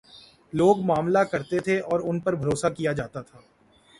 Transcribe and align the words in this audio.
لوگ 0.53 0.79
معاملہ 0.85 1.19
کرتے 1.31 1.59
تھے 1.59 1.79
اور 1.79 1.99
ان 2.03 2.19
پر 2.19 2.35
بھروسہ 2.35 2.67
کیا 2.77 2.91
جا 2.91 3.07
تا 3.07 3.21
تھا۔ 3.21 3.39